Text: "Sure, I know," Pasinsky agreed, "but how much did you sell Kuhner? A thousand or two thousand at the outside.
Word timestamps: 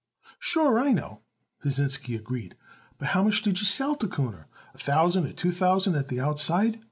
"Sure, 0.39 0.79
I 0.79 0.93
know," 0.93 1.21
Pasinsky 1.61 2.15
agreed, 2.15 2.55
"but 2.97 3.09
how 3.09 3.21
much 3.21 3.43
did 3.43 3.59
you 3.59 3.65
sell 3.65 3.95
Kuhner? 3.95 4.45
A 4.73 4.79
thousand 4.79 5.27
or 5.27 5.33
two 5.33 5.51
thousand 5.51 5.93
at 5.93 6.07
the 6.07 6.19
outside. 6.19 6.79